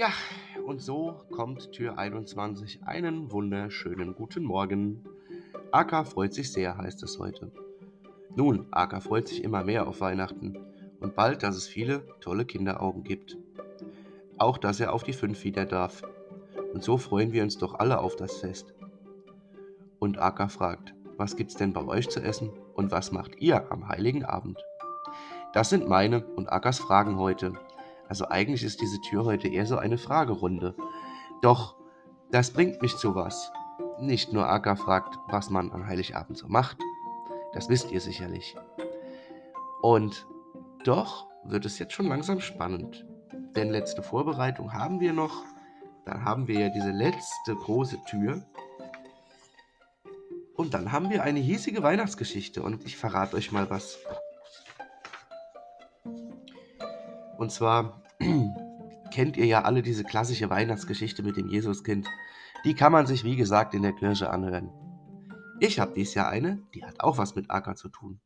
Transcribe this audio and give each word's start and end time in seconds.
Ja, 0.00 0.14
und 0.64 0.80
so 0.80 1.20
kommt 1.30 1.72
Tür 1.72 1.98
21. 1.98 2.84
Einen 2.86 3.30
wunderschönen 3.30 4.14
guten 4.14 4.44
Morgen. 4.44 5.04
Aka 5.72 6.04
freut 6.04 6.32
sich 6.32 6.50
sehr, 6.50 6.78
heißt 6.78 7.02
es 7.02 7.18
heute. 7.18 7.52
Nun, 8.34 8.66
Aka 8.70 9.00
freut 9.00 9.28
sich 9.28 9.44
immer 9.44 9.62
mehr 9.62 9.86
auf 9.86 10.00
Weihnachten 10.00 10.56
und 11.00 11.14
bald, 11.16 11.42
dass 11.42 11.54
es 11.54 11.68
viele 11.68 12.06
tolle 12.20 12.46
Kinderaugen 12.46 13.04
gibt. 13.04 13.36
Auch, 14.38 14.56
dass 14.56 14.80
er 14.80 14.94
auf 14.94 15.02
die 15.02 15.12
fünf 15.12 15.44
wieder 15.44 15.66
darf. 15.66 16.02
Und 16.72 16.82
so 16.82 16.96
freuen 16.96 17.34
wir 17.34 17.42
uns 17.42 17.58
doch 17.58 17.74
alle 17.74 17.98
auf 17.98 18.16
das 18.16 18.38
Fest. 18.38 18.72
Und 19.98 20.18
Aka 20.18 20.48
fragt, 20.48 20.94
was 21.18 21.36
gibt's 21.36 21.56
denn 21.56 21.74
bei 21.74 21.84
euch 21.84 22.08
zu 22.08 22.20
essen 22.20 22.48
und 22.72 22.90
was 22.90 23.12
macht 23.12 23.36
ihr 23.42 23.70
am 23.70 23.86
heiligen 23.86 24.24
Abend? 24.24 24.64
Das 25.52 25.68
sind 25.68 25.90
meine 25.90 26.24
und 26.24 26.50
Akas 26.50 26.78
Fragen 26.78 27.18
heute. 27.18 27.52
Also 28.10 28.28
eigentlich 28.28 28.64
ist 28.64 28.80
diese 28.80 29.00
Tür 29.00 29.24
heute 29.24 29.46
eher 29.46 29.66
so 29.66 29.78
eine 29.78 29.96
Fragerunde. 29.96 30.74
Doch 31.42 31.76
das 32.32 32.50
bringt 32.50 32.82
mich 32.82 32.96
zu 32.96 33.14
was. 33.14 33.52
Nicht 34.00 34.32
nur 34.32 34.48
Aka 34.48 34.74
fragt, 34.74 35.16
was 35.28 35.48
man 35.48 35.70
an 35.70 35.86
Heiligabend 35.86 36.36
so 36.36 36.48
macht. 36.48 36.76
Das 37.52 37.68
wisst 37.68 37.92
ihr 37.92 38.00
sicherlich. 38.00 38.56
Und 39.80 40.26
doch 40.82 41.28
wird 41.44 41.64
es 41.64 41.78
jetzt 41.78 41.92
schon 41.92 42.08
langsam 42.08 42.40
spannend. 42.40 43.06
Denn 43.54 43.70
letzte 43.70 44.02
Vorbereitung 44.02 44.72
haben 44.72 44.98
wir 44.98 45.12
noch. 45.12 45.44
Dann 46.04 46.24
haben 46.24 46.48
wir 46.48 46.58
ja 46.58 46.68
diese 46.68 46.90
letzte 46.90 47.54
große 47.54 48.02
Tür. 48.08 48.42
Und 50.56 50.74
dann 50.74 50.90
haben 50.90 51.10
wir 51.10 51.22
eine 51.22 51.38
hiesige 51.38 51.84
Weihnachtsgeschichte 51.84 52.60
und 52.60 52.84
ich 52.84 52.96
verrate 52.96 53.36
euch 53.36 53.52
mal 53.52 53.70
was. 53.70 53.98
Und 57.38 57.50
zwar 57.50 58.02
kennt 59.10 59.36
ihr 59.36 59.46
ja 59.46 59.62
alle 59.62 59.82
diese 59.82 60.04
klassische 60.04 60.50
Weihnachtsgeschichte 60.50 61.22
mit 61.22 61.36
dem 61.36 61.48
Jesuskind. 61.48 62.06
Die 62.64 62.74
kann 62.74 62.92
man 62.92 63.06
sich, 63.06 63.24
wie 63.24 63.36
gesagt, 63.36 63.74
in 63.74 63.82
der 63.82 63.92
Kirche 63.92 64.30
anhören. 64.30 64.70
Ich 65.58 65.78
habe 65.78 65.92
dies 65.94 66.14
Jahr 66.14 66.28
eine, 66.28 66.62
die 66.74 66.84
hat 66.84 67.00
auch 67.00 67.18
was 67.18 67.34
mit 67.34 67.50
Acker 67.50 67.74
zu 67.74 67.88
tun. 67.88 68.20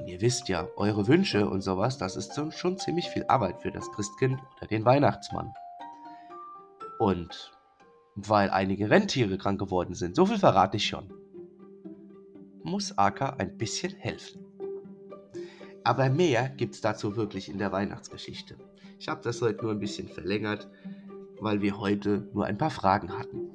Und 0.00 0.08
ihr 0.08 0.20
wisst 0.20 0.48
ja, 0.48 0.68
eure 0.76 1.06
Wünsche 1.06 1.48
und 1.48 1.60
sowas, 1.60 1.98
das 1.98 2.16
ist 2.16 2.40
schon 2.56 2.78
ziemlich 2.78 3.08
viel 3.10 3.24
Arbeit 3.28 3.60
für 3.60 3.70
das 3.70 3.90
Christkind 3.92 4.40
oder 4.56 4.66
den 4.66 4.84
Weihnachtsmann. 4.84 5.52
Und 6.98 7.52
weil 8.16 8.50
einige 8.50 8.90
Rentiere 8.90 9.38
krank 9.38 9.60
geworden 9.60 9.94
sind. 9.94 10.16
So 10.16 10.26
viel 10.26 10.38
verrate 10.38 10.76
ich 10.76 10.86
schon. 10.86 11.12
Muss 12.62 12.96
Aka 12.98 13.30
ein 13.38 13.56
bisschen 13.56 13.94
helfen. 13.96 14.49
Aber 15.84 16.10
mehr 16.10 16.48
gibt 16.48 16.74
es 16.74 16.80
dazu 16.80 17.16
wirklich 17.16 17.48
in 17.48 17.58
der 17.58 17.72
Weihnachtsgeschichte. 17.72 18.56
Ich 18.98 19.08
habe 19.08 19.22
das 19.22 19.40
heute 19.40 19.62
nur 19.62 19.72
ein 19.72 19.80
bisschen 19.80 20.08
verlängert, 20.08 20.68
weil 21.40 21.62
wir 21.62 21.78
heute 21.78 22.28
nur 22.34 22.44
ein 22.44 22.58
paar 22.58 22.70
Fragen 22.70 23.16
hatten. 23.16 23.50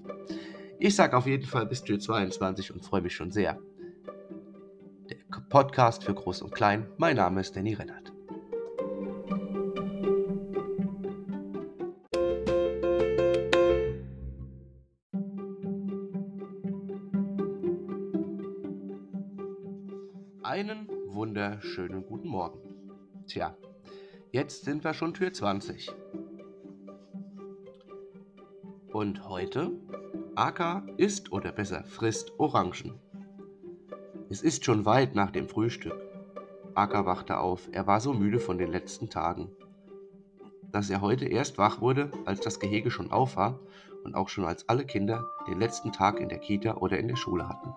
Ich 0.79 0.95
sage 0.95 1.15
auf 1.15 1.27
jeden 1.27 1.45
Fall 1.45 1.67
bis 1.67 1.83
Tür 1.83 1.99
22 1.99 2.73
und 2.73 2.83
freue 2.83 3.01
mich 3.01 3.15
schon 3.15 3.31
sehr. 3.31 3.59
Der 5.09 5.17
Podcast 5.49 6.03
für 6.03 6.13
Groß 6.13 6.41
und 6.41 6.53
Klein. 6.53 6.87
Mein 6.97 7.17
Name 7.17 7.41
ist 7.41 7.55
Danny 7.55 7.73
Rennert. 7.73 8.11
Einen 20.41 20.94
wunderschönen 21.15 22.05
guten 22.05 22.27
Morgen. 22.27 22.59
Tja, 23.25 23.55
jetzt 24.33 24.65
sind 24.65 24.83
wir 24.83 24.93
schon 24.93 25.13
Tür 25.13 25.31
20. 25.31 25.89
Und 28.91 29.29
heute, 29.29 29.71
Aka 30.35 30.85
isst 30.97 31.31
oder 31.31 31.53
besser 31.53 31.85
frisst 31.85 32.37
Orangen. 32.37 32.99
Es 34.29 34.41
ist 34.41 34.65
schon 34.65 34.85
weit 34.85 35.15
nach 35.15 35.31
dem 35.31 35.47
Frühstück. 35.47 35.95
Aka 36.73 37.05
wachte 37.05 37.39
auf, 37.39 37.69
er 37.71 37.87
war 37.87 38.01
so 38.01 38.11
müde 38.13 38.41
von 38.41 38.57
den 38.57 38.69
letzten 38.69 39.09
Tagen, 39.09 39.49
dass 40.73 40.89
er 40.89 40.99
heute 40.99 41.25
erst 41.25 41.57
wach 41.57 41.79
wurde, 41.79 42.11
als 42.25 42.41
das 42.41 42.59
Gehege 42.59 42.91
schon 42.91 43.13
auf 43.13 43.37
war 43.37 43.61
und 44.03 44.15
auch 44.15 44.27
schon 44.27 44.43
als 44.43 44.67
alle 44.67 44.85
Kinder 44.85 45.25
den 45.47 45.59
letzten 45.59 45.93
Tag 45.93 46.19
in 46.19 46.27
der 46.27 46.39
Kita 46.39 46.75
oder 46.75 46.99
in 46.99 47.07
der 47.07 47.15
Schule 47.15 47.47
hatten. 47.47 47.73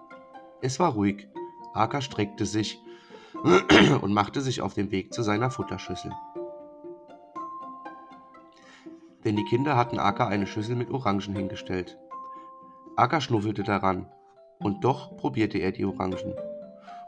Es 0.60 0.80
war 0.80 0.94
ruhig 0.94 1.28
Aka 1.74 2.00
streckte 2.00 2.44
sich 2.44 2.80
und 4.02 4.12
machte 4.12 4.40
sich 4.40 4.60
auf 4.62 4.74
den 4.74 4.90
Weg 4.90 5.12
zu 5.14 5.22
seiner 5.22 5.50
Futterschüssel. 5.50 6.12
Denn 9.24 9.36
die 9.36 9.44
Kinder 9.44 9.76
hatten 9.76 9.98
Aka 9.98 10.26
eine 10.26 10.46
Schüssel 10.46 10.74
mit 10.74 10.90
Orangen 10.90 11.36
hingestellt. 11.36 11.98
Aka 12.96 13.20
schnuffelte 13.20 13.62
daran, 13.62 14.06
und 14.58 14.82
doch 14.82 15.16
probierte 15.16 15.58
er 15.58 15.70
die 15.70 15.84
Orangen 15.84 16.34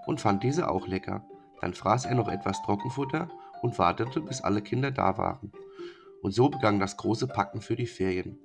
und 0.07 0.21
fand 0.21 0.43
diese 0.43 0.71
auch 0.71 0.87
lecker. 0.87 1.25
Dann 1.61 1.75
fraß 1.75 2.07
er 2.07 2.15
noch 2.15 2.29
etwas 2.29 2.63
Trockenfutter 2.63 3.29
und 3.63 3.79
wartete, 3.79 4.21
bis 4.21 4.41
alle 4.41 4.63
Kinder 4.63 4.91
da 4.91 5.19
waren. 5.19 5.53
Und 6.23 6.33
so 6.33 6.49
begann 6.49 6.79
das 6.79 6.97
große 6.97 7.27
Packen 7.27 7.61
für 7.61 7.77
die 7.77 7.87
Ferien. 7.87 8.39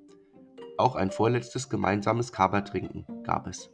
Auch 0.78 0.96
ein 0.96 1.12
vorletztes 1.12 1.70
gemeinsames 1.70 2.32
Kabertrinken 2.32 3.06
gab 3.24 3.48
es. 3.48 3.70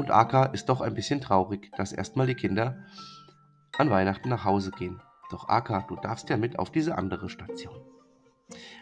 Und 0.00 0.10
Aka 0.10 0.46
ist 0.46 0.70
doch 0.70 0.80
ein 0.80 0.94
bisschen 0.94 1.20
traurig, 1.20 1.70
dass 1.76 1.92
erstmal 1.92 2.26
die 2.26 2.34
Kinder 2.34 2.86
an 3.76 3.90
Weihnachten 3.90 4.30
nach 4.30 4.46
Hause 4.46 4.70
gehen. 4.70 5.02
Doch 5.30 5.50
Aka, 5.50 5.82
du 5.82 5.96
darfst 5.96 6.30
ja 6.30 6.38
mit 6.38 6.58
auf 6.58 6.72
diese 6.72 6.96
andere 6.96 7.28
Station. 7.28 7.82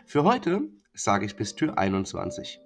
Für 0.07 0.23
heute 0.23 0.61
sage 0.95 1.27
ich 1.27 1.35
bis 1.35 1.57
Tür 1.57 1.77
21 1.77 2.61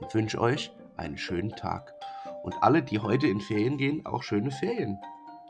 und 0.00 0.14
wünsche 0.14 0.38
euch 0.38 0.70
einen 0.98 1.16
schönen 1.16 1.56
Tag. 1.56 1.94
Und 2.42 2.62
alle, 2.62 2.82
die 2.82 2.98
heute 2.98 3.26
in 3.26 3.40
Ferien 3.40 3.78
gehen, 3.78 4.04
auch 4.04 4.22
schöne 4.22 4.50
Ferien. 4.50 4.98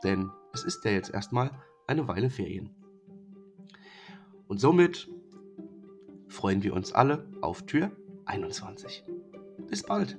Denn 0.05 0.31
es 0.53 0.63
ist 0.63 0.85
ja 0.85 0.91
jetzt 0.91 1.13
erstmal 1.13 1.51
eine 1.87 2.07
Weile 2.07 2.29
Ferien. 2.29 2.73
Und 4.47 4.61
somit 4.61 5.09
freuen 6.29 6.63
wir 6.63 6.73
uns 6.73 6.93
alle 6.93 7.27
auf 7.41 7.65
Tür 7.65 7.91
21. 8.23 9.03
Bis 9.67 9.83
bald. 9.83 10.17